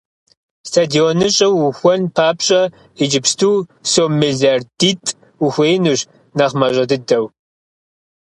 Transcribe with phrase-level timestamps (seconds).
[0.67, 2.61] СтадионыщӀэ уухуэн папщӀэ
[3.03, 3.51] иджыпсту
[3.91, 5.11] сом мелардитӀ
[5.45, 5.99] ухуеинущ,
[6.37, 7.25] нэхъ мащӀэ дыдэу.